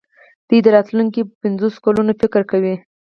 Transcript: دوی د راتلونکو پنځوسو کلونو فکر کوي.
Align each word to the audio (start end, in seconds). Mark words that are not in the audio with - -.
دوی 0.47 0.59
د 0.63 0.67
راتلونکو 0.75 1.19
پنځوسو 1.41 1.77
کلونو 1.85 2.11
فکر 2.21 2.41
کوي. 2.51 2.75